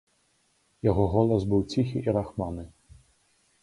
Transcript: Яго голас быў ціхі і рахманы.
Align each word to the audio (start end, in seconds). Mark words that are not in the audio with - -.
Яго 0.89 1.03
голас 1.13 1.47
быў 1.53 1.61
ціхі 1.75 1.97
і 2.07 2.19
рахманы. 2.19 2.63